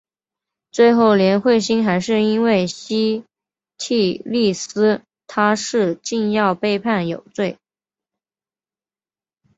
[0.71, 3.23] 最后连惠心还是因为西
[3.77, 7.59] 替利司他是禁药被判有罪。